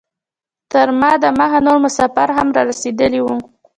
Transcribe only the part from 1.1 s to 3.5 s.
دمخه نور مسافر هم رسیدلي وو.